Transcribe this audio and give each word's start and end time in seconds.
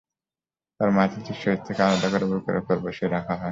তাঁরা 0.79 0.91
মাথাটি 0.91 1.31
শরীর 1.41 1.61
থেকে 1.67 1.81
আলাদা 1.83 2.07
করে 2.13 2.25
বুকের 2.31 2.55
ওপর 2.61 2.75
বসিয়ে 2.85 3.09
রাখা 3.09 3.33
হয়। 3.33 3.49